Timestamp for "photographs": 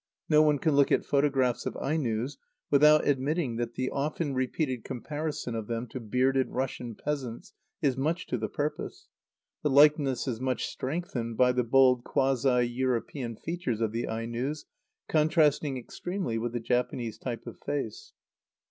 1.05-1.67